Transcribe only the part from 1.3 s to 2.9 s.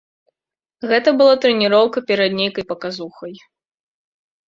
трэніроўка перад нейкай